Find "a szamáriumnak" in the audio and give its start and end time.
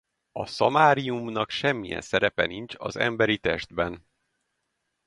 0.31-1.49